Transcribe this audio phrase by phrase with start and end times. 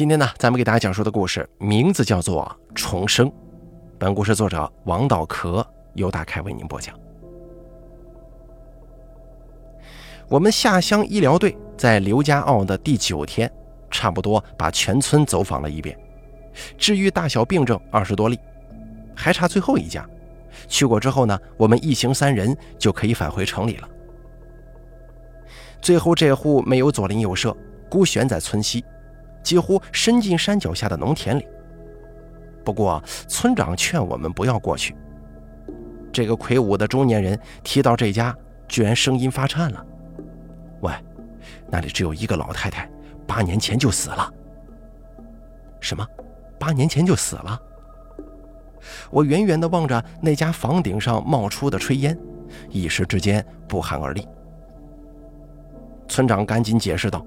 [0.00, 3.28] 今天呢，咱们给大家讲述的故事名字叫做《重生》。
[3.98, 6.98] 本故事作者王道壳由大开为您播讲。
[10.26, 13.52] 我们下乡医疗队在刘家坳的第九天，
[13.90, 15.94] 差不多把全村走访了一遍，
[16.78, 18.40] 治愈大小病症二十多例，
[19.14, 20.08] 还差最后一家。
[20.66, 23.88] 去过之后呢，我们一行三人就可以返回城里了。
[25.82, 27.54] 最后这户没有左邻右舍，
[27.90, 28.82] 孤悬在村西。
[29.42, 31.46] 几乎伸进山脚下的农田里。
[32.64, 34.94] 不过村长劝我们不要过去。
[36.12, 38.36] 这个魁梧的中年人提到这家，
[38.68, 39.84] 居然声音发颤了
[40.82, 40.92] ：“喂，
[41.68, 42.90] 那里只有一个老太太，
[43.26, 44.32] 八年前就死了。
[45.80, 46.06] ”“什么？
[46.58, 47.60] 八年前就死了？”
[49.10, 52.18] 我远远地望着那家房顶上冒出的炊烟，
[52.70, 54.26] 一时之间不寒而栗。
[56.08, 57.24] 村长赶紧解释道。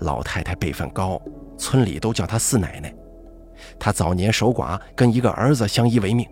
[0.00, 1.20] 老太太辈分高，
[1.56, 2.94] 村里都叫她四奶奶。
[3.78, 6.26] 她早年守寡，跟一个儿子相依为命。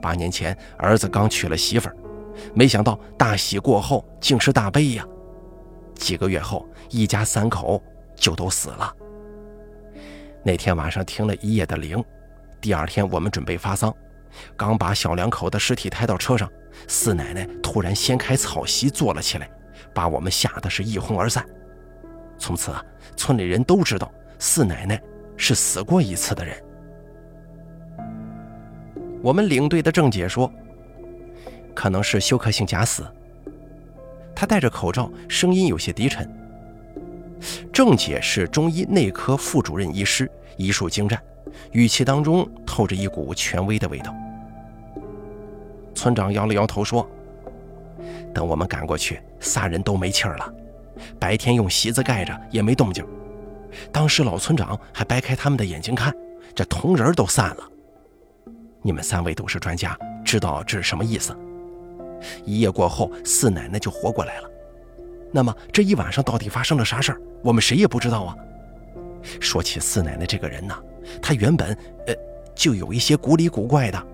[0.00, 1.96] 八年前，儿子刚娶了媳妇儿，
[2.54, 5.04] 没想到大喜过后竟是大悲呀！
[5.94, 7.82] 几个月后，一家三口
[8.14, 8.94] 就都死了。
[10.44, 12.02] 那天晚上停了一夜的灵，
[12.60, 13.92] 第二天我们准备发丧，
[14.56, 16.48] 刚把小两口的尸体抬到车上，
[16.86, 19.50] 四奶奶突然掀开草席坐了起来，
[19.92, 21.44] 把我们吓得是一哄而散。
[22.38, 22.84] 从此啊，
[23.16, 25.00] 村里人都知道四奶奶
[25.36, 26.56] 是死过一次的人。
[29.20, 30.50] 我们领队的郑姐说，
[31.74, 33.04] 可能是休克性假死。
[34.34, 36.28] 她戴着口罩，声音有些低沉。
[37.72, 41.20] 郑姐是中医内科副主任医师，医术精湛，
[41.72, 44.14] 语气当中透着一股权威的味道。
[45.94, 47.08] 村长摇了摇头说
[48.32, 50.54] ：“等我们赶过去，仨人都没气儿了。”
[51.18, 53.04] 白天用席子盖着也没动静，
[53.92, 56.14] 当时老村长还掰开他们的眼睛看，
[56.54, 57.68] 这铜人都散了。
[58.82, 61.36] 你们三位都是专家，知道这是什么意思？
[62.44, 64.50] 一夜过后，四奶奶就活过来了。
[65.32, 67.20] 那么这一晚上到底发生了啥事儿？
[67.42, 68.34] 我们谁也不知道啊。
[69.40, 70.74] 说起四奶奶这个人呢，
[71.20, 71.76] 她原本
[72.06, 72.14] 呃
[72.54, 74.06] 就有一些古里古怪的。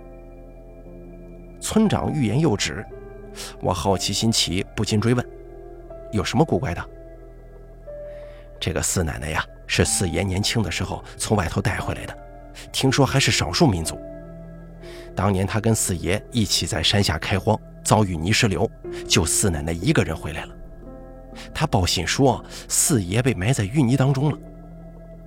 [1.61, 2.85] 村长欲言又止，
[3.61, 5.27] 我好奇心起，不禁追问。
[6.15, 6.89] 有什么古怪的？
[8.61, 12.17] 这个四奶奶呀，是四爷年轻的时候从外头带回来的，
[12.71, 13.99] 听说还是少数民族。
[15.17, 18.71] 当年他跟四爷一起在山下开荒，遭遇泥石流，
[19.09, 20.55] 就四奶奶一个人回来了。
[21.53, 24.39] 他报信说四爷被埋在淤泥当中了。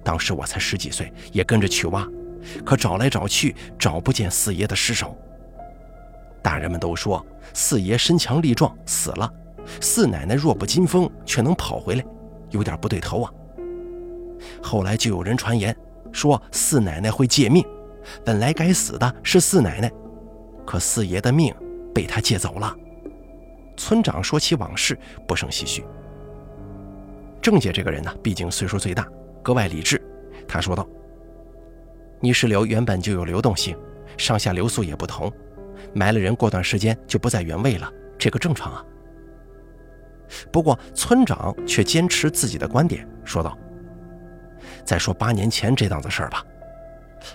[0.06, 2.08] 当时我才十几岁，也跟着去挖，
[2.66, 5.18] 可找来找去找不见四爷的尸首。
[6.42, 9.30] 大人们都说四爷身强力壮，死了。
[9.82, 12.06] 四奶奶弱不禁风，却能跑回来，
[12.52, 13.32] 有点不对头啊。
[14.62, 15.76] 后来就有人传言
[16.12, 17.66] 说四奶奶会借命，
[18.24, 19.92] 本来该死的是四奶奶，
[20.66, 21.54] 可四爷的命
[21.94, 22.76] 被他借走了。
[23.76, 24.98] 村长说起往事，
[25.28, 25.84] 不胜唏嘘。
[27.42, 29.08] 郑姐这个人呢，毕竟岁数最大，
[29.44, 30.02] 格外理智。
[30.48, 30.88] 她说道
[32.20, 33.78] ：“泥石流原本就有流动性，
[34.18, 35.32] 上下流速也不同，
[35.94, 38.84] 埋了人过段时间就不在原位了，这个正常啊。”
[40.52, 43.58] 不过，村长却坚持自己的观点，说道
[44.84, 46.44] ：“再说八年前这档子事儿吧，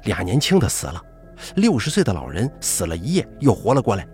[0.05, 1.03] 俩年轻的死了，
[1.57, 4.07] 六十岁的老人死了一夜又活了过来，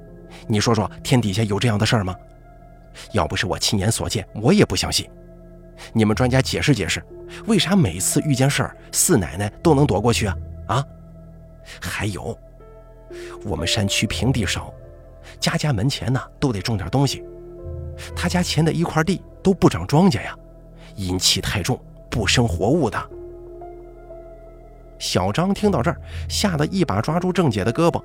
[0.47, 2.15] 你说说，天底下有这样的事儿吗？
[3.13, 5.09] 要不是我亲眼所见，我也不相信。
[5.93, 7.03] 你们专家解释解释，
[7.47, 10.37] 为啥每次遇见事儿，四奶奶都能躲过去啊？
[10.67, 10.85] 啊？
[11.81, 12.37] 还有，
[13.45, 14.73] 我们山区平地少，
[15.39, 17.25] 家家门前呢都得种点东西。”
[18.15, 20.37] 他家前的一块地都不长庄稼呀，
[20.97, 21.79] 阴气太重，
[22.11, 23.11] 不生活物的。
[24.99, 28.03] 小张听到这儿，吓得一把抓住郑姐的胳膊。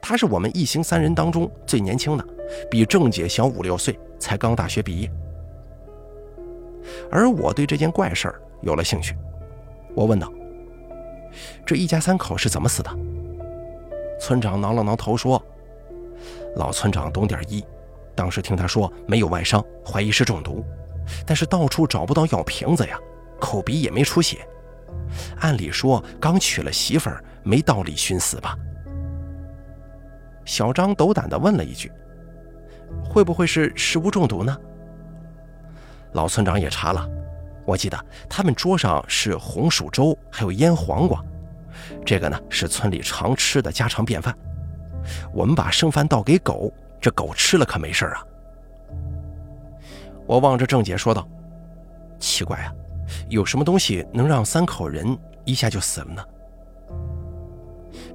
[0.00, 2.24] 他是我们一行三人当中最年轻的，
[2.70, 5.10] 比郑姐小五六岁，才刚大学毕业。
[7.10, 9.14] 而我对这件怪事儿有了兴趣，
[9.94, 10.32] 我问道
[11.66, 12.90] ：“这一家三口是怎么死的？”
[14.20, 15.40] 村长挠了挠头说
[16.56, 17.64] ：“老村长懂点医。”
[18.18, 20.64] 当时听他说没有外伤，怀疑是中毒，
[21.24, 22.98] 但是到处找不到药瓶子呀，
[23.38, 24.44] 口鼻也没出血。
[25.38, 28.56] 按理说刚娶了媳妇儿，没道理寻死吧？
[30.44, 31.92] 小张斗胆地问了一句
[33.08, 34.58] ：“会不会是食物中毒呢？”
[36.10, 37.08] 老村长也查了，
[37.64, 37.96] 我记得
[38.28, 41.24] 他们桌上是红薯粥，还有腌黄瓜，
[42.04, 44.36] 这个呢是村里常吃的家常便饭。
[45.32, 46.72] 我们把剩饭倒给狗。
[47.00, 48.24] 这狗吃了可没事啊！
[50.26, 51.26] 我望着郑姐说道
[52.18, 52.72] ：“奇怪啊，
[53.28, 56.24] 有什么东西能让三口人一下就死了呢？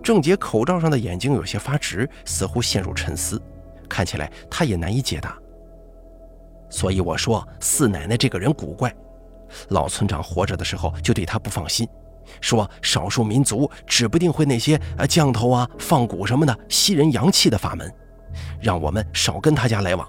[0.04, 3.42] 郑杰口罩上的眼睛有些发直，似乎陷入沉思，
[3.90, 5.36] 看起来他也难以解答。
[6.70, 8.94] 所以我说四奶奶这个人古怪，
[9.70, 11.88] 老村长活着的时候就对他不放心，
[12.42, 17.92] 说少数民族指不定会那些呃降头啊、放蛊什么的吸人阳气的法门，
[18.62, 20.08] 让我们少跟他家来往。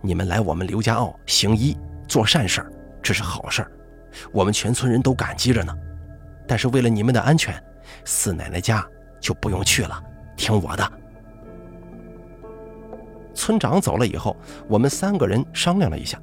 [0.00, 2.72] 你们来我们刘家坳行医做善事儿，
[3.02, 3.72] 这是好事儿，
[4.32, 5.74] 我们全村人都感激着呢。
[6.46, 7.54] 但是为了你们的安全。
[8.06, 8.84] 四奶奶家
[9.20, 10.02] 就不用去了，
[10.36, 10.92] 听我的。
[13.34, 14.34] 村长走了以后，
[14.68, 16.18] 我们三个人商量了一下。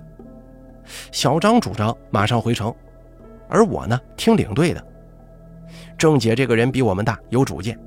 [1.11, 2.73] 小张主张马上回城，
[3.47, 4.83] 而我呢，听领队的。
[5.99, 7.79] 郑姐这个人比我们大，有主见，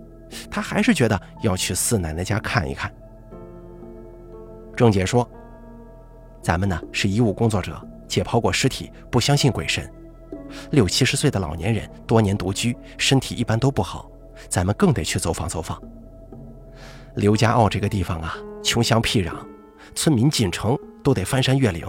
[0.51, 2.93] 他还是觉得要去四奶奶家看一看。
[4.77, 5.29] 郑姐说
[6.43, 9.89] ：“咱们呢是医务工作者，解剖过尸体，不相信鬼神。”
[10.73, 14.11] 六七十岁的老年人，多年独居，身体一般都不好，
[14.49, 15.81] 咱们更得去走访走访。
[17.15, 19.33] 刘家坳这个地方啊，穷乡僻壤，
[19.95, 21.87] 村民进城都得翻山越岭，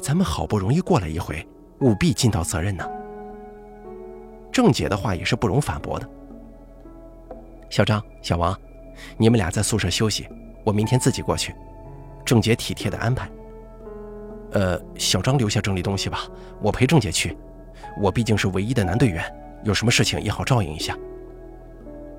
[0.00, 1.46] 咱们好不容易过来一回，
[1.80, 2.88] 务必尽到责任呢。
[4.52, 6.08] 郑姐的话也是不容反驳的。
[7.72, 8.54] 小张、小王，
[9.16, 10.28] 你们俩在宿舍休息，
[10.62, 11.54] 我明天自己过去。
[12.22, 13.26] 郑姐体贴的安排。
[14.52, 16.28] 呃，小张留下整理东西吧，
[16.60, 17.34] 我陪郑姐去。
[17.98, 19.24] 我毕竟是唯一的男队员，
[19.64, 20.94] 有什么事情也好照应一下。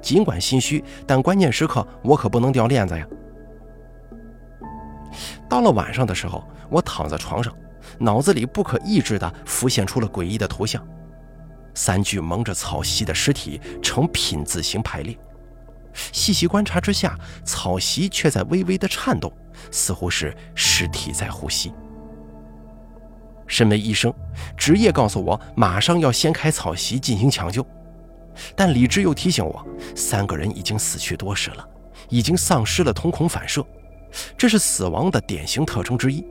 [0.01, 3.07] 尽管心虚，但关键时刻我可不能掉链子呀。
[5.47, 7.55] 到了晚上的时候，我躺在床上，
[7.99, 10.83] 脑子里不可抑制地浮现出了诡异的图像：
[11.75, 15.15] 三具蒙着草席的尸体呈品字形排列，
[16.11, 19.31] 细细观察之下，草席却在微微的颤动，
[19.71, 21.73] 似乎是尸体在呼吸。
[23.45, 24.11] 身为医生，
[24.57, 27.65] 职业告诉我马上要掀开草席进行抢救，
[28.55, 31.67] 但理智又提醒我，三个人已经死去多时了，
[32.09, 33.63] 已经丧失了瞳孔反射，
[34.37, 36.25] 这是死亡的典型特征之一。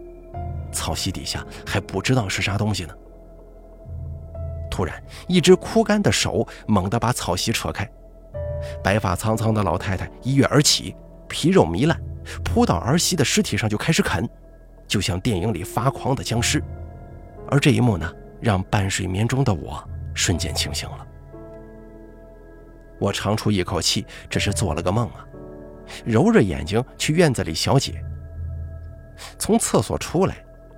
[0.73, 2.95] 草席底下还不知道是啥东西呢。
[4.71, 7.89] 突然，一只枯干的手猛地把草席扯开，
[8.83, 10.95] 白发苍苍的老太太一跃而起，
[11.29, 12.01] 皮肉糜烂，
[12.45, 14.29] 扑到儿媳的尸体上就开始啃，
[14.87, 16.63] 就像电影里发狂的僵尸。
[17.49, 18.11] 而这一幕呢，
[18.41, 19.83] 让半睡眠中的我
[20.15, 21.07] 瞬间清醒了。
[22.99, 25.27] 我长出一口气，这是做了个梦啊！
[26.05, 28.03] 揉着眼睛去院子里小解。
[29.39, 30.37] 从厕所出来，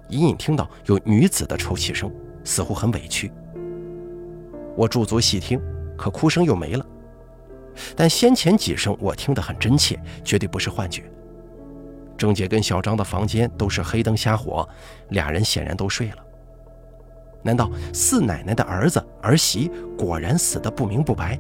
[0.09, 2.11] 隐隐听到有女子的抽泣声，
[2.43, 3.31] 似乎很委屈。
[4.77, 5.61] 我驻足细听，
[5.97, 6.87] 可哭声又没了。
[7.97, 11.05] 但先前几声我听得很真切，绝对不是幻觉。
[12.17, 14.69] 郑姐跟小张的房间都是黑灯瞎火，
[15.11, 16.17] 俩人显然都睡了。
[17.43, 21.39] 难道四奶奶的儿子儿媳果然死得不明不白？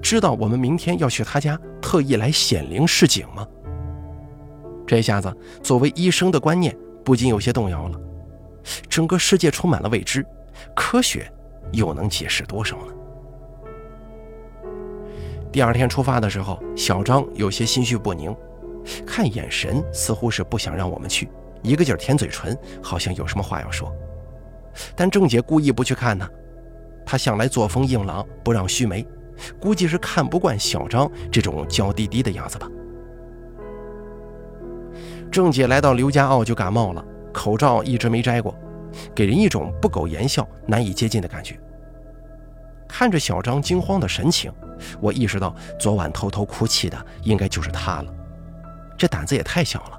[0.00, 3.46] 知道我们明天要去他家，特意来显灵示警吗？
[4.86, 8.00] 这下子，作为医生的观念不禁有些动摇了。
[8.88, 10.24] 整个世界充满了未知，
[10.74, 11.30] 科学
[11.72, 12.92] 又能解释多少呢？
[15.52, 18.34] 第二天出发的时候，小张有些心绪不宁，
[19.06, 21.28] 看眼神似乎是不想让我们去，
[21.62, 23.94] 一个劲儿舔嘴唇，好像有什么话要说。
[24.96, 26.26] 但郑姐故意不去看他，
[27.04, 29.06] 她向来作风硬朗，不让须眉，
[29.60, 32.66] 估计是看不惯小张这种娇滴滴的样子吧。
[35.30, 38.54] 郑姐来到刘家坳就感冒了，口罩一直没摘过，
[39.14, 41.60] 给人一种不苟言笑、难以接近的感觉。
[42.92, 44.52] 看着小张惊慌的神情，
[45.00, 48.14] 我意识到昨晚偷偷哭泣的应该就是他了，
[48.98, 49.98] 这胆子也太小了。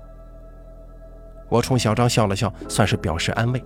[1.50, 3.62] 我冲小张笑了笑，算是表示安慰。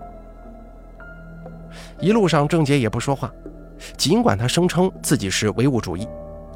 [2.00, 3.30] 一路上，郑杰也不说话。
[3.98, 6.08] 尽管他声称自己是唯物主义，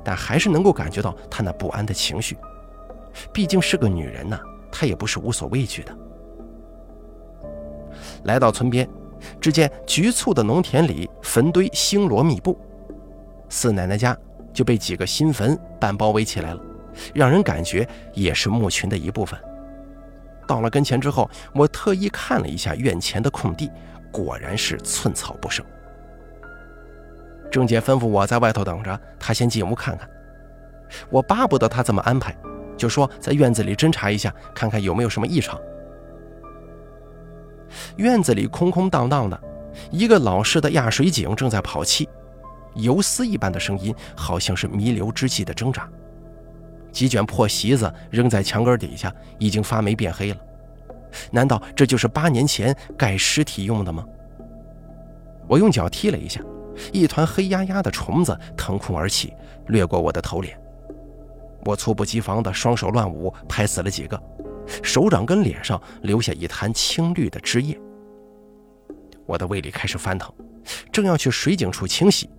[0.02, 2.38] 但还是能够感觉到他那不安的情绪。
[3.34, 4.40] 毕竟是个女人呐，
[4.72, 5.94] 她也不是无所畏惧的。
[8.24, 8.90] 来到村边，
[9.40, 12.58] 只见局促的农田里坟堆星罗密布，
[13.50, 14.18] 四奶奶家
[14.54, 16.62] 就被几个新坟半包围起来了，
[17.14, 19.40] 让人感觉也是墓群的一部分。
[20.48, 23.70] 到了跟前之后，我特意看了一下院前的空地。
[24.14, 25.66] 果然是寸草不生。
[27.50, 30.06] 郑姐吩咐我在外头等着，她先进屋看看。
[31.10, 32.36] 我巴不得她这么安排，
[32.76, 35.58] 就说在院子里侦查一下，看看有没有什么异常。
[37.98, 39.40] 院子里空空荡荡的，
[39.90, 42.08] 一个老式的压水井正在跑气，
[42.76, 45.90] 游丝一般的声音，好像是弥留之际的挣扎。
[46.92, 50.38] 几卷破席子扔在墙根底下，已经发霉变黑了。
[51.32, 54.06] 难道这就是八年前盖尸体用的吗？
[55.48, 56.42] 我用脚踢了一下，
[56.94, 59.34] 一团黑压压的虫子腾空而起，
[59.68, 60.58] 掠过我的头脸。
[61.66, 64.22] 我猝不及防的双手乱舞，拍死了几个，
[64.84, 67.80] 手掌跟脸上留下一滩青绿的汁液。
[69.26, 70.34] 我的胃里开始翻腾，
[70.92, 72.30] 正要去水井处清洗，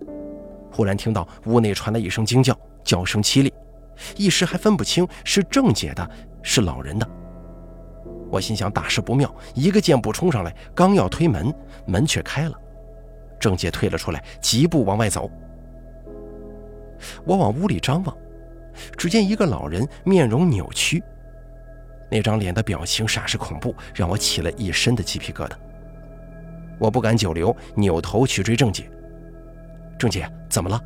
[0.71, 3.53] 忽然听到屋内传来一声惊叫，叫声凄厉，
[4.15, 6.09] 一时还分不清是郑姐的，
[6.41, 7.09] 是老人的。
[8.29, 11.53] 我心想大事不妙，一个箭步冲上来，刚要推门，
[11.85, 12.59] 门却开了，
[13.39, 15.29] 郑姐退了出来，疾步往外走。
[17.25, 18.17] 我往屋里张望。
[18.97, 21.03] 只见一个老人面容扭曲，
[22.09, 25.53] 那张脸的表情煞是恐怖，让我起了一身的鸡皮疙瘩。
[26.79, 28.89] 我不敢久留，扭头去追郑姐。
[29.97, 30.79] 郑姐怎么了？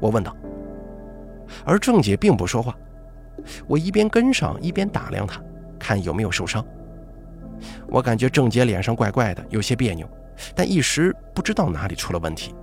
[0.00, 0.34] 我问道。
[1.64, 2.74] 而郑姐并不说话。
[3.66, 5.42] 我一边跟上，一边打量她，
[5.78, 6.64] 看有没有受伤。
[7.88, 10.08] 我感觉郑姐脸上怪怪的，有些别扭，
[10.54, 12.54] 但一时不知道哪里出了问题。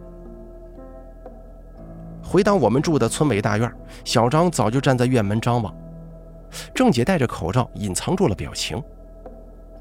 [2.24, 3.72] 回到我们住的村委大院，
[4.03, 5.74] 小张早就站在院门张望。
[6.74, 8.82] 郑姐戴着口罩，隐藏住了表情。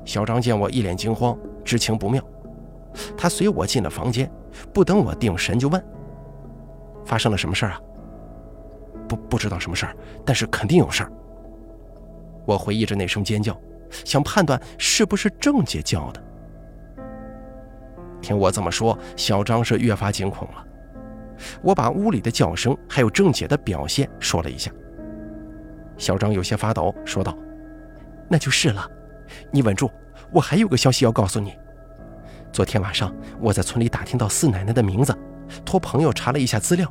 [0.04, 2.23] 小张见我一脸惊慌，知情不妙，
[3.16, 4.30] 他随我进了房间，
[4.73, 5.85] 不等我定神就问
[7.04, 7.80] ：“发生了什么事儿啊
[9.08, 11.12] ？”“不，不知道什么事儿，但是肯定有事儿。”
[12.46, 13.58] 我回忆着那声尖叫，
[14.04, 16.23] 想判断是不是郑姐叫的。
[18.23, 20.64] 听我这么说，小张是越发惊恐了。
[21.62, 24.70] 我把屋里的叫声还有郑姐的表现说了一下，
[25.98, 27.36] 小张有些发抖，说道
[28.28, 28.88] ：“那就是了，
[29.50, 29.90] 你稳住，
[30.30, 31.54] 我还有个消息要告诉你。
[32.52, 35.16] 昨天晚上我在村里打听到四奶奶的名字，
[35.64, 36.90] 托朋友查了一下资料，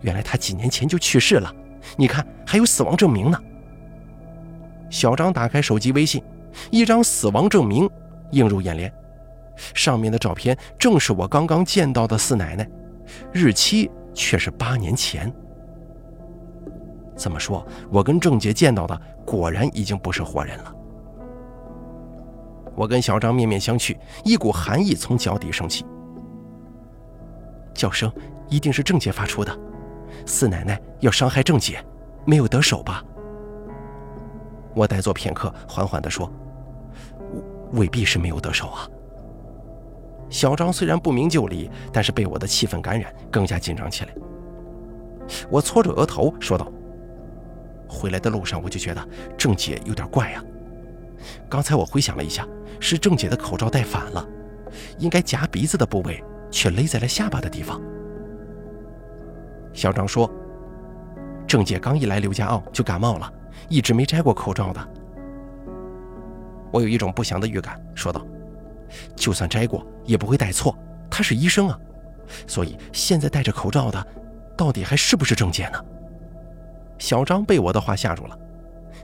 [0.00, 1.52] 原来她几年前就去世了，
[1.96, 3.38] 你看还有死亡证明呢。”
[4.90, 6.22] 小张打开手机微信，
[6.70, 7.88] 一张死亡证明
[8.32, 8.92] 映入眼帘，
[9.74, 12.68] 上面的照片正是我刚刚见到的四奶奶。
[13.32, 15.32] 日期却是八年前。
[17.18, 20.74] 这么说，我跟郑杰见到的果然已经不是活人了。
[22.76, 25.84] 我跟小张面面相觑，一股寒意从脚底升起。
[27.74, 28.10] 叫声
[28.48, 29.58] 一定是郑杰发出的，
[30.24, 31.84] 四奶奶要伤害郑杰，
[32.24, 33.04] 没有得手吧？
[34.74, 36.30] 我呆坐片刻，缓缓地说
[37.74, 38.88] ：“未必是没有得手啊。”
[40.30, 44.14] 小张虽然不明就里，但是被我的气氛感染，更加紧张起来。
[45.50, 46.70] 我搓着额头说道
[47.88, 50.44] ：“回来的路上我就觉得郑姐有点怪呀。
[51.48, 52.46] 刚才我回想了一下，
[52.78, 54.26] 是郑姐的口罩戴反了，
[54.98, 57.80] 应该夹鼻子的部位却勒在了下巴的地方。”
[59.72, 60.30] 小张说
[61.46, 63.32] ：“郑姐刚一来刘家坳就感冒了，
[63.68, 64.88] 一直没摘过口罩的。”
[66.70, 68.24] 我有一种不祥的预感，说道。
[69.14, 70.76] 就算摘过，也不会戴错。
[71.10, 71.78] 她是医生啊，
[72.46, 74.06] 所以现在戴着口罩的，
[74.56, 75.84] 到底还是不是郑姐呢？
[76.98, 78.38] 小张被我的话吓住了。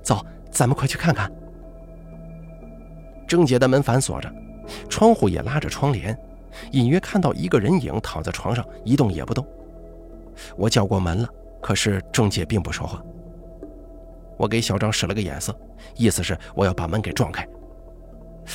[0.03, 1.31] 走，咱们快去看看。
[3.27, 4.33] 郑姐的门反锁着，
[4.89, 6.17] 窗户也拉着窗帘，
[6.73, 9.47] 隐约看到一个人影躺在床上，一动也不动。
[10.57, 11.29] 我叫过门了，
[11.63, 13.03] 可是郑姐并不说话。
[14.37, 15.57] 我给小张使了个眼色，
[15.97, 17.47] 意思是我要把门给撞开。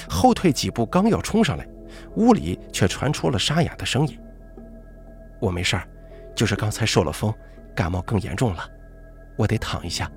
[0.08, 1.68] 后退几步，刚要冲上来，
[2.16, 4.20] 屋里却传出了沙哑的声音
[5.42, 5.88] ：“我没事儿，
[6.36, 7.34] 就是刚才受了风，
[7.74, 8.70] 感冒更严重了，
[9.40, 10.12] 我得躺一下。”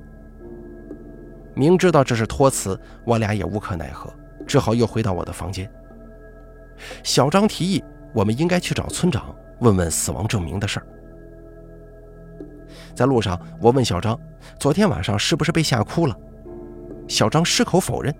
[1.55, 4.12] 明知道这是托词，我俩也无可奈何，
[4.47, 5.71] 只好又回到我的房间。
[7.05, 10.87] 小张提议，我们应该去找村长问问死亡证明的事儿。
[12.95, 14.19] 在路上，我问小张
[14.59, 16.17] ：“昨天晚上是不是被吓哭了？”
[17.07, 18.14] 小张矢口否认。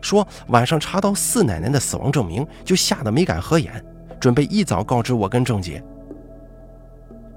[0.00, 3.84] 说晚上查到四奶奶的死亡证明，就吓得没敢合眼，
[4.18, 5.82] 准备一早告知我跟郑姐。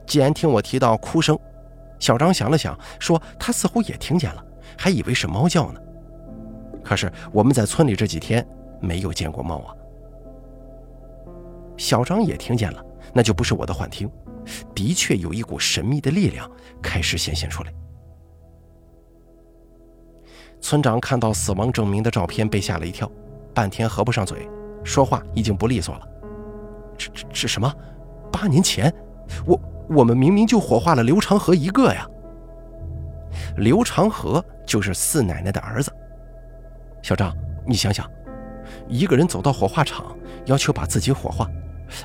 [0.08, 1.38] 既然听我提到哭声，
[2.00, 4.46] 小张想了想，说他似乎也听见了，
[4.78, 5.80] 还以为是猫叫呢。
[6.84, 8.46] 可是我们在村里这几天
[8.80, 9.74] 没有见过猫啊。
[11.78, 14.10] 小张也听见了，那就不是我的幻听，
[14.74, 16.50] 的确有一股神秘的力量
[16.82, 17.74] 开始显现出来。
[20.62, 23.12] 村长看到死亡证明的照片，被吓了一跳，
[23.54, 24.48] 半天合不上嘴，
[24.84, 26.08] 说话已经不利索了。
[26.98, 27.72] 这这是什么？
[28.32, 28.94] 八年前，
[29.46, 32.08] 我我们明明就火化了刘长河一个呀。
[33.58, 35.92] 刘长河就是四奶奶的儿子。
[37.02, 38.10] 小张，你想想，
[38.88, 40.16] 一个人走到火化场，
[40.46, 41.50] 要求把自己火化，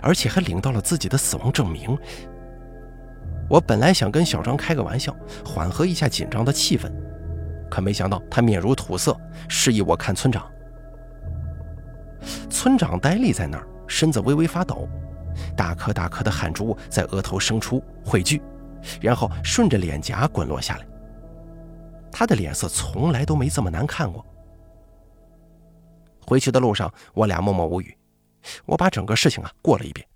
[0.03, 1.97] 而且还领到了自己的死亡证明。
[3.49, 6.91] 我本来想跟小张开个玩笑，缓和一下紧张的气氛。
[7.71, 9.17] 可没想到，他面如土色，
[9.49, 10.45] 示意我看村长。
[12.51, 14.89] 村长呆立在那儿，身子微微发抖，
[15.57, 18.43] 大颗大颗的汗珠在额头生出汇聚，
[19.01, 20.87] 然后顺着脸颊滚落下来。
[22.13, 24.25] 他的脸色从来都没这么难看过。
[26.27, 27.97] 回去的路上，我俩默默无语。
[28.65, 30.07] 我把整个事情啊过了一遍，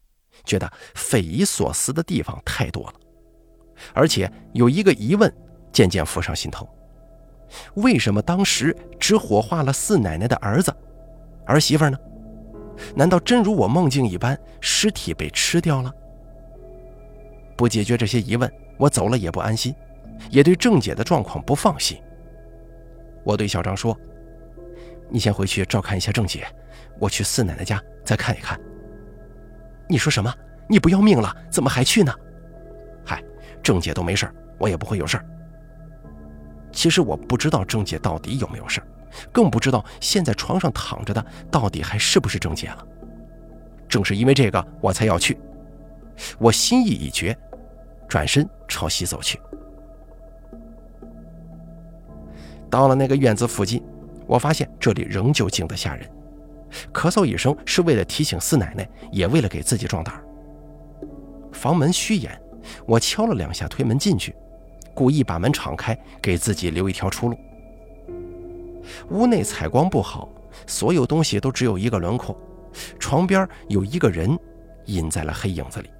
[0.44, 2.94] 觉得匪夷所思的地方太多了，
[3.92, 5.32] 而且有一个疑问
[5.72, 6.68] 渐渐浮上心头：
[7.74, 10.74] 为什么当时只火化了四奶奶的儿子，
[11.46, 11.98] 儿媳妇呢？
[12.94, 15.92] 难道真如我梦境一般，尸体被吃掉了？
[17.56, 19.74] 不解决这些疑问，我走了也不安心，
[20.30, 21.96] 也对郑姐的状况不放心。
[23.22, 23.96] 我对小张说
[25.08, 26.46] ：“你先回去照看一下郑姐，
[26.98, 28.60] 我去四奶奶家。”再看一看。
[29.88, 30.30] 你说什么？
[30.68, 31.34] 你不要命了？
[31.50, 32.12] 怎么还去呢？
[33.02, 33.22] 嗨，
[33.62, 35.18] 郑姐都没事我也不会有事
[36.72, 38.82] 其实我不知道郑姐到底有没有事
[39.32, 42.86] 更不知道现在床上躺着的到底还是不是郑姐了。
[43.88, 45.38] 正是因为这个，我才要去。
[46.38, 47.36] 我心意已决，
[48.08, 49.40] 转身朝西走去。
[52.70, 53.82] 到了那个院子附近，
[54.26, 56.10] 我发现这里仍旧静得吓人。
[56.92, 60.20] 咳嗽一声，是为了提醒四奶奶，也为了给自己壮胆。
[61.52, 62.36] 房门虚掩，
[62.84, 64.34] 我敲了两下推门进去，
[64.92, 67.38] 故意把门敞开，给自己留一条出路。
[69.10, 70.28] 屋内采光不好，
[70.66, 72.38] 所有东西都只有一个轮廓。
[72.98, 74.36] 床边有一个人，
[74.86, 75.90] 隐在了黑影子里。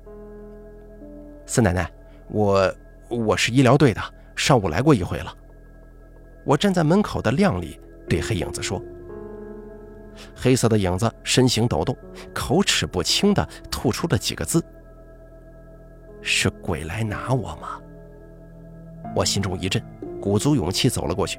[1.47, 1.91] 四奶奶，
[2.29, 2.75] 我
[3.09, 4.01] 我是医疗队的，
[4.35, 5.33] 上午来过一回了。
[6.45, 8.83] 我站在门口的亮里，对黑影子说。
[10.35, 11.97] 黑色的影子身形抖动，
[12.33, 14.63] 口齿不清地吐出了几个字
[16.23, 17.81] ：“是鬼来拿我吗？”
[19.15, 19.83] 我心中一震，
[20.21, 21.39] 鼓足勇气走了过去。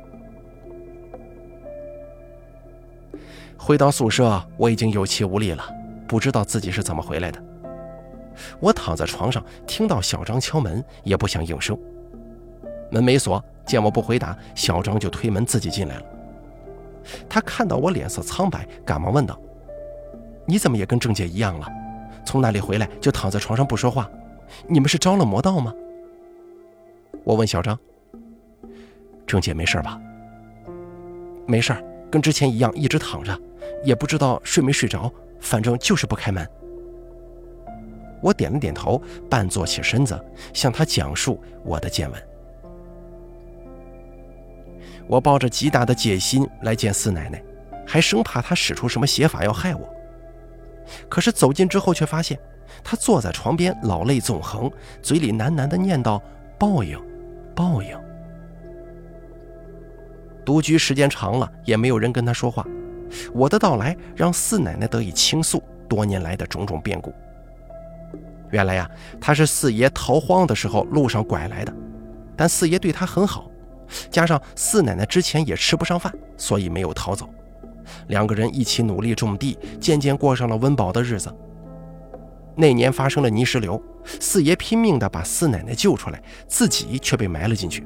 [3.65, 5.67] 回到宿舍，我已经有气无力了，
[6.07, 7.43] 不知道自己是怎么回来的。
[8.60, 11.75] 我躺在床上，听到小张敲门，也不想应声。
[12.92, 16.03] 门没锁，见我不回答，小张就推门自己进来了。
[17.27, 19.35] 他看到我脸色苍白，赶忙问道
[20.46, 21.68] ：“你怎么也跟郑姐一样了？
[22.24, 24.07] 从那里回来就躺在床上不说话？
[24.68, 25.74] 你们是招了魔道吗？”
[27.25, 27.75] 我问小张
[29.25, 30.00] ：“郑姐没事吧
[31.48, 31.75] ？”“没事
[32.16, 33.38] 跟之前一样一直躺着，
[33.84, 36.50] 也不知道睡没睡着，反正就是不开门。”
[38.24, 40.18] 我点了点头，半坐起身子，
[40.54, 42.28] 向他讲述我的见闻。
[45.08, 47.44] 我抱着极大的戒心来见四奶奶，
[47.86, 49.94] 还生怕她使出什么邪法要害我。
[51.10, 52.40] 可是走近之后，却发现
[52.82, 56.22] 她坐在床边，老泪纵横，嘴里喃喃地念叨
[56.58, 56.98] ：“报应，
[57.54, 57.90] 报应。”
[60.46, 62.66] 独居时间长了，也没有人跟他说话。
[63.34, 67.14] 我的到来让四奶奶得以倾诉多年来的种种变故。
[68.51, 71.74] 原来呀，她是四爷逃荒的时候路上拐来的，
[72.36, 73.50] 但四爷对她很好。
[74.10, 77.29] 加上四奶奶之前也吃不上饭，所以没有逃走。
[78.08, 81.34] 两个人一起努力种地，渐渐过上了温饱的日子。
[82.55, 83.81] 那年发生了泥石流，
[84.20, 87.86] 四爷拼命地把四奶奶救出来，自己却被埋了进去。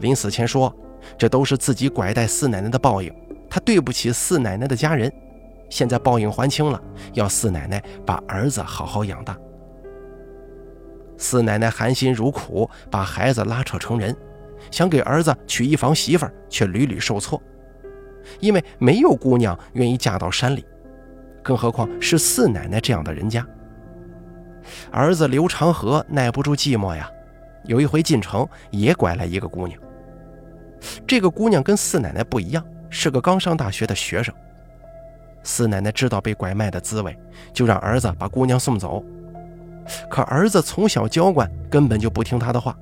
[0.00, 0.72] 临死前说
[1.16, 3.14] ：“这都是自己拐带四奶奶的报应，
[3.48, 5.12] 他对不起四奶奶的家人。
[5.68, 6.80] 现在报应还清了，
[7.14, 9.36] 要四奶奶把儿子好好养大。”
[11.16, 14.16] 四奶奶含辛茹苦把孩子拉扯成人。
[14.70, 17.42] 想给儿子娶一房媳妇儿，却屡屡受挫，
[18.38, 20.64] 因为没有姑娘愿意嫁到山里，
[21.42, 23.44] 更何况是四奶奶这样的人家。
[24.92, 27.10] 儿子刘长河耐不住寂寞呀，
[27.64, 29.78] 有一回进城也拐来一个姑娘。
[31.06, 34.34] 这个姑娘跟四奶奶不一样，是个刚上大学的学生。
[35.44, 37.16] 四奶奶知道被拐卖的滋味，
[37.52, 39.04] 就让儿子把姑娘送走。
[40.08, 42.76] 可儿子从小娇惯，根本就不听她的话。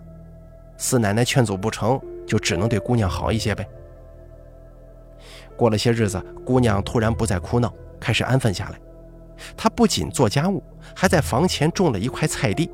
[0.77, 3.67] 四奶奶劝阻不成就只能对姑娘好一些呗。
[5.57, 8.79] 过了些日子，姑娘突然不再哭闹，开始安分下来。
[9.57, 10.63] 她不仅做家务，
[10.95, 12.71] 还在房前种了一块菜地。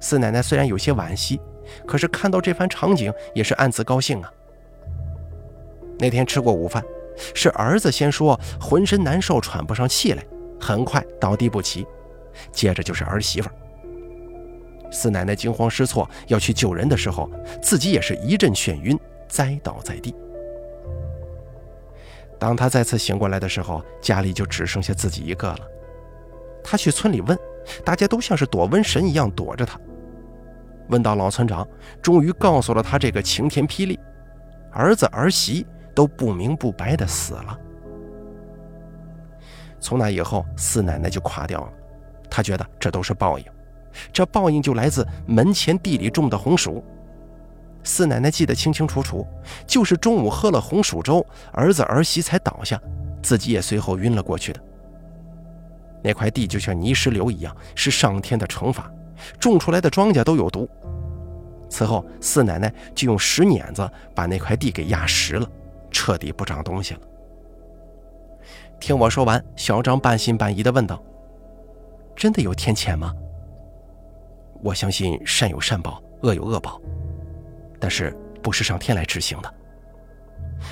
[0.00, 1.40] 四奶奶虽然有些惋惜，
[1.86, 4.32] 可是看到这番场景也是暗自高兴啊。
[5.98, 6.82] 那天吃过午饭，
[7.34, 10.24] 是儿子先说浑身难受，喘不上气来，
[10.60, 11.86] 很快倒地不起，
[12.50, 13.48] 接着就是儿媳妇。
[14.90, 17.30] 四奶奶惊慌失措要去救人的时候，
[17.62, 18.98] 自己也是一阵眩晕，
[19.28, 20.14] 栽倒在地。
[22.38, 25.60] 当他再次醒过来的时候，家里就只剩下自己一个了。
[26.64, 27.38] 他去村里问，
[27.84, 29.80] 大家都像是躲瘟神一样躲着他。
[30.92, 31.66] 问到老村长，
[32.02, 33.98] 终于告诉了他这个晴天霹雳：
[34.70, 37.58] 儿子儿媳都不明不白的死了。
[39.80, 41.72] 从那以后，四奶奶就垮掉了。
[42.30, 43.44] 他觉得这都是报应，
[44.12, 46.84] 这报应就来自门前地里种的红薯。
[47.82, 49.26] 四奶奶记得清清楚楚，
[49.66, 52.80] 就是中午喝了红薯粥，儿子儿媳才倒下，
[53.22, 54.60] 自己也随后晕了过去的。
[56.02, 58.90] 那块地就像泥石流一样，是上天的惩罚，
[59.38, 60.68] 种出来的庄稼都有毒。
[61.68, 65.48] 此后，四奶奶就用石碾子把那块地给压实了，
[65.90, 67.00] 彻底不长东西了。
[68.78, 71.02] 听我说完，小张半信半疑地问道
[72.14, 73.14] ：“真的有天谴吗？”
[74.62, 76.80] 我相信善有善报，恶有恶报。
[77.80, 79.54] 但是不是上天来执行的。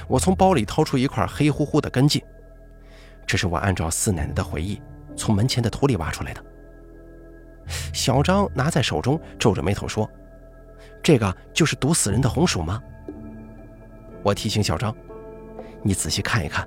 [0.07, 2.23] 我从包里掏出一块黑乎乎的根茎，
[3.27, 4.81] 这是我按照四奶奶的回忆
[5.17, 6.45] 从门前的土里挖出来的。
[7.93, 10.09] 小张拿在手中，皱着眉头说
[11.03, 12.83] ：“这个就是毒死人的红薯吗？”
[14.23, 14.95] 我提醒小张
[15.83, 16.67] ：“你仔细看一看。”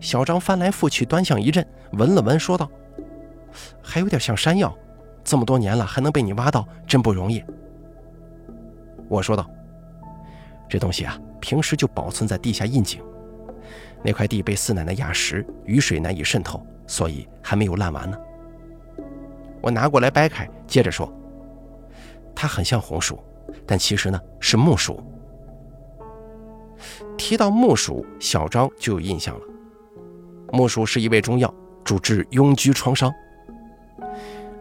[0.00, 2.70] 小张翻来覆去端详一阵，闻了闻，说道
[3.82, 4.76] ：“还有点像山药，
[5.22, 7.44] 这么多年了还能被你挖到，真不容易。”
[9.08, 9.48] 我说道
[10.68, 13.02] ：“这东西啊，平时就保存在地下窨井。
[14.02, 18.16] 那块地被四奶奶压实，雨水难以渗透，所以还没有烂完呢。”
[19.62, 21.10] 我拿过来掰开，接着说
[22.34, 23.18] ：“它很像红薯，
[23.66, 25.02] 但其实呢是木薯。”
[27.18, 29.44] 提到木薯，小张就有印象了。
[30.52, 31.52] 木薯是一味中药，
[31.84, 33.12] 主治痈疽创伤。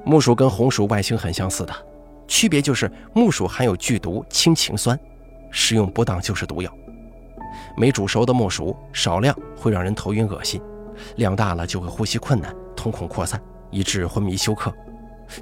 [0.03, 1.73] 木薯跟红薯外形很相似的。
[2.27, 4.99] 区别就是木薯含有剧毒氢氰酸，
[5.49, 6.71] 食用不当就是毒药。
[7.75, 10.61] 没煮熟的木薯少量会让人头晕恶心，
[11.15, 14.71] 量大了就会呼吸困难、瞳孔扩散，以致昏迷休克。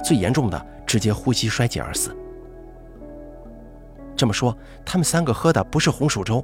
[0.03, 2.15] 最严重的直接呼吸衰竭而死。
[4.15, 6.43] 这么说，他们三个喝的不是红薯粥，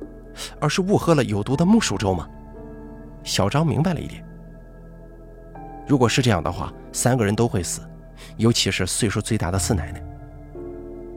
[0.59, 2.27] 而是误喝了有毒的木薯粥吗？
[3.23, 4.23] 小张明白了一点。
[5.87, 7.81] 如果是这样的话，三个人都会死，
[8.37, 10.03] 尤其是岁数最大的四奶奶。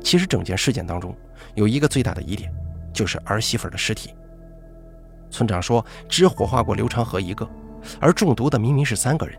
[0.02, 1.14] 其实整件事件当中
[1.54, 2.52] 有一个最大的疑点，
[2.92, 4.14] 就是儿媳妇的尸体。
[5.30, 7.48] 村长说只火化过刘长河一个，
[8.00, 9.38] 而中毒的明明是三个人。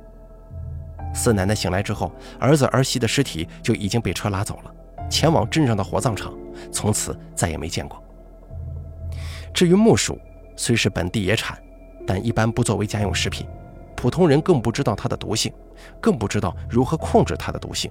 [1.13, 4.73] 四奶奶醒来之后，儿子儿媳的尸体就已经被车拉走了，
[5.09, 6.33] 前往镇上的火葬场，
[6.71, 8.01] 从此再也没见过。
[9.53, 10.19] 至于木薯，
[10.55, 11.57] 虽是本地野产，
[12.05, 13.47] 但一般不作为家用食品，
[13.95, 15.51] 普通人更不知道它的毒性，
[15.99, 17.89] 更不知道如何控制它的毒性。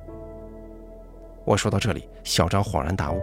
[1.44, 3.20] 我说到这里，小张恍然大悟：“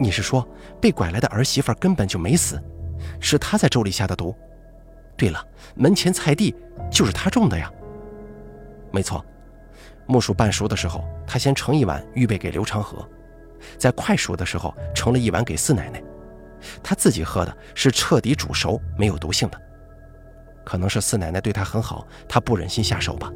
[0.00, 0.46] 你是说，
[0.80, 2.62] 被拐来的儿媳妇根本就没死，
[3.20, 4.34] 是他在粥里下的毒？
[5.16, 5.42] 对了，
[5.74, 6.54] 门前菜地
[6.90, 7.70] 就是他种的呀。
[8.96, 9.22] 没错，
[10.06, 13.06] 木薯半熟的时候，他先盛一碗预备给刘长河，
[13.76, 16.02] 在快熟的时候盛了一碗给四奶奶，
[16.82, 19.60] 他自己喝的是彻底煮熟、没有毒性的。
[20.64, 23.30] 可能是四奶奶对他很好，他不忍心下手吧。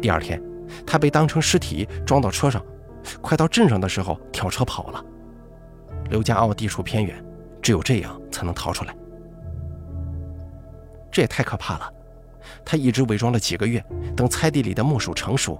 [0.00, 0.42] 第二天。”
[0.86, 2.62] 他被当成尸体装到车上，
[3.22, 5.02] 快到镇上的时候跳车跑了。
[6.10, 7.24] 刘家坳地处偏远，
[7.62, 8.94] 只有这样才能逃出来。
[11.10, 11.90] 这也太可怕了！
[12.64, 13.84] 他一直伪装了几个月，
[14.16, 15.58] 等菜地里的木薯成熟。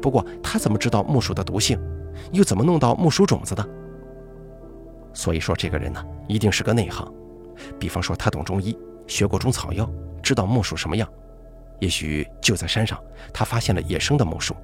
[0.00, 1.80] 不过他怎么知道木薯的毒性，
[2.32, 3.68] 又怎么弄到木薯种子的？
[5.12, 7.12] 所以说，这个人呢，一定是个内行。
[7.78, 9.88] 比方说，他懂中医，学过中草药，
[10.22, 11.08] 知道木薯什么样。
[11.80, 12.98] 也许就在山上，
[13.32, 14.54] 他发现了野生的木薯，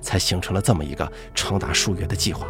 [0.00, 2.46] 才形成了这么一个长达数月的计划。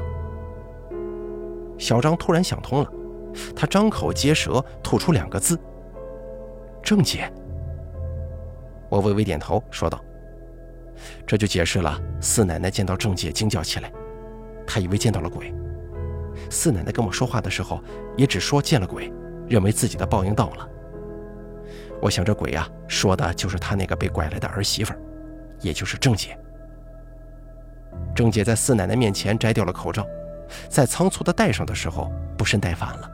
[1.79, 2.93] 小张突然想通了，
[3.57, 5.59] 他张口结舌，吐出两个字
[6.85, 7.33] ：“郑姐。”
[8.93, 9.99] 我微微点头，说道
[11.27, 13.91] ：“这就解释了四奶奶见到郑姐惊叫起来，
[14.67, 15.51] 她以为见到了鬼。
[16.51, 17.83] 四奶奶跟我说话的时候，
[18.19, 19.11] 也只说见了鬼，
[19.49, 20.69] 认为自己的报应到了。”
[22.03, 24.93] 我想这鬼呀，说的就是他那个被拐来的儿媳妇，
[25.63, 26.39] 也就是郑姐。
[28.15, 30.07] 郑姐在四奶奶面前摘掉了口罩，
[30.69, 33.11] 在仓促的戴上的时候不慎戴反了，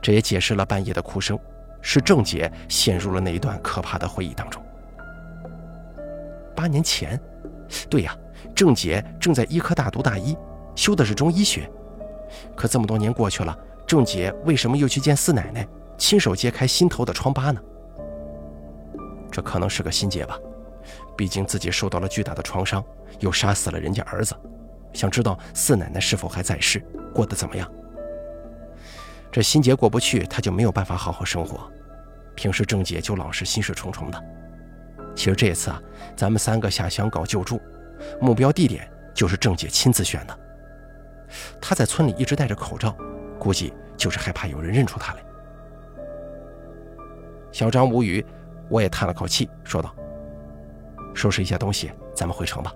[0.00, 1.38] 这也解释了半夜的哭声，
[1.82, 4.62] 是郑姐陷入了那一段可怕的回忆当中。
[6.56, 7.20] 八年前，
[7.88, 8.16] 对呀，
[8.54, 10.36] 郑姐正在医科大读大一，
[10.74, 11.70] 修的是中医学。
[12.56, 17.60] 可这么多年过去了，郑姐为什么又去见四奶奶，亲手揭开心头的疮疤呢？
[19.30, 20.36] 这可能是个心结吧，
[21.16, 22.82] 毕竟自己受到了巨大的创伤，
[23.20, 24.34] 又杀死了人家儿子，
[24.92, 26.82] 想知道四奶奶是否还在世，
[27.14, 27.70] 过得怎么样。
[29.30, 31.70] 这心结过不去，他就没有办法好好生活。
[32.34, 34.24] 平时郑姐就老是心事重重的。
[35.16, 35.82] 其实这次啊，
[36.14, 37.60] 咱们三个下乡搞救助，
[38.20, 40.38] 目标地点就是郑姐亲自选的。
[41.60, 42.94] 她在村里一直戴着口罩，
[43.38, 45.24] 估计就是害怕有人认出她来。
[47.50, 48.24] 小张无语。
[48.68, 49.94] 我也叹了口气，说道
[51.14, 52.74] ：“收拾一下东西，咱们回城吧。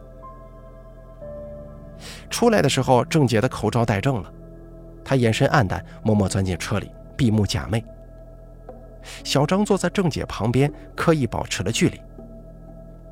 [2.30, 4.32] 出来的时候，郑姐的口罩戴正了，
[5.04, 7.82] 她眼神黯淡，默默钻进车里，闭目假寐。
[9.24, 12.00] 小张坐在郑姐旁边，刻意保持了距离。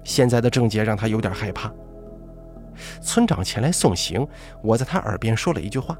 [0.05, 1.73] 现在的郑姐让他有点害怕。
[3.01, 4.27] 村长前来送行，
[4.63, 5.97] 我在他耳边说了一句话，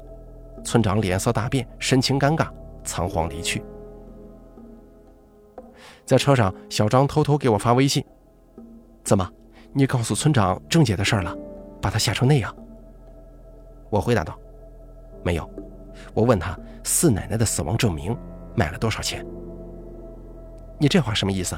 [0.63, 2.47] 村长脸色大变，神情尴尬，
[2.83, 3.63] 仓皇离去。
[6.05, 8.03] 在车上，小张偷偷给我发微信
[9.03, 9.29] ：“怎么，
[9.73, 11.35] 你告诉村长郑姐的事了，
[11.81, 12.55] 把他吓成那样？”
[13.91, 14.37] 我回答道
[15.23, 15.47] ：“没有。”
[16.13, 18.17] 我问他四奶奶的死亡证明
[18.55, 19.25] 卖了多少钱？
[20.77, 21.57] 你这话什么意思？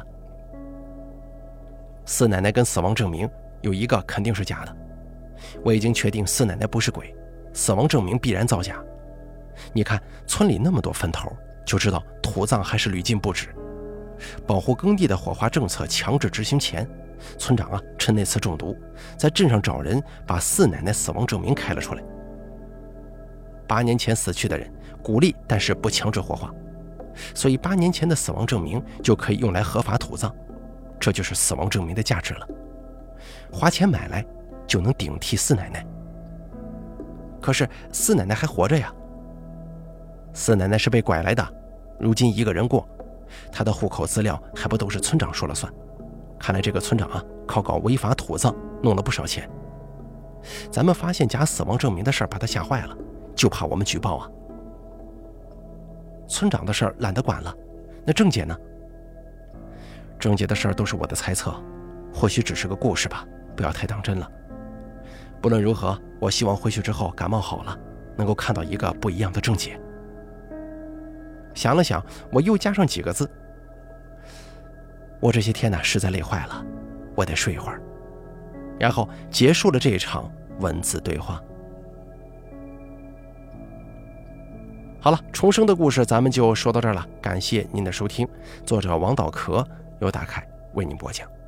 [2.12, 3.28] 四奶奶跟死亡证明
[3.62, 4.76] 有一个肯定是假的，
[5.64, 7.16] 我已经确定四奶奶不是鬼，
[7.54, 8.84] 死亡证明必然造假。
[9.72, 9.98] 你看
[10.28, 11.32] 村里那么多坟头，
[11.66, 13.48] 就知道土葬还是屡禁不止。
[14.46, 16.86] 保护耕地的火化政策强制执行前，
[17.38, 18.76] 村长啊趁那次中毒，
[19.18, 22.04] 在镇上找人把四奶奶死亡证明开了出来。
[23.66, 24.70] 八年前死去的人，
[25.02, 26.54] 鼓励但是不强制火化。
[27.34, 30.36] 所以八年前的死亡证明就可以用来合法土葬，
[31.02, 32.48] 这就是死亡证明的价值了。
[33.52, 34.24] 花钱买来
[34.66, 35.86] 就能顶替四奶奶。
[37.42, 38.94] 可是四奶奶还活着呀。
[40.32, 41.46] 四奶奶是被拐来的，
[42.00, 42.88] 如今一个人过，
[43.52, 45.74] 她的户口资料还不都是村长说了算？
[46.40, 49.50] 看来这个村长啊，靠搞违法土葬弄了不少钱。
[50.72, 52.96] 咱们发现假死亡证明的事儿，把他吓坏了，
[53.36, 54.30] 就怕我们举报啊。
[56.28, 57.54] 村长的事儿懒得管了，
[58.06, 58.56] 那郑姐呢？
[60.22, 61.52] 郑姐的事儿都是我的猜测，
[62.14, 64.32] 或许只是个故事吧，不要太当真了。
[65.42, 67.76] 不论如何，我希望回去之后感冒好了，
[68.16, 69.82] 能够看到一个不一样的郑姐。
[71.56, 73.28] 想了想，我又加上几个字：
[75.20, 76.64] 我这些天呢，实在累坏了，
[77.16, 77.82] 我得睡一会儿。
[78.80, 81.42] 然后结束了这一场文字对话。
[85.00, 87.04] 好了，重生的故事咱们就说到这儿了。
[87.20, 88.28] 感谢您的收听，
[88.64, 89.68] 作者王导壳
[90.02, 91.41] 由大凯为您播讲。